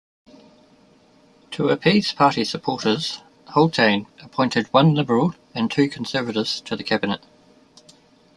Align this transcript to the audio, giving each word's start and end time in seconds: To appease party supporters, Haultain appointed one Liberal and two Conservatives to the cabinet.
To 1.51 1.69
appease 1.69 2.11
party 2.11 2.43
supporters, 2.43 3.19
Haultain 3.49 4.07
appointed 4.23 4.65
one 4.73 4.95
Liberal 4.95 5.35
and 5.53 5.69
two 5.69 5.87
Conservatives 5.89 6.59
to 6.61 6.75
the 6.75 6.83
cabinet. 6.83 7.21